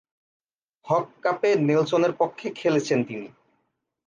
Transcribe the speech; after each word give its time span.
হক 0.87 1.05
কাপে 1.21 1.49
নেলসনের 1.67 2.13
পক্ষে 2.13 2.47
খেলেছেন 2.55 2.99
তিনি। 3.03 3.27